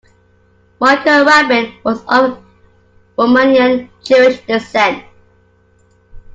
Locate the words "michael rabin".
0.79-1.75